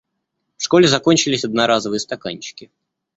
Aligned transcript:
В 0.57 0.63
школе 0.63 0.87
закончились 0.87 1.45
одноразовые 1.45 1.99
стаканчики. 1.99 2.71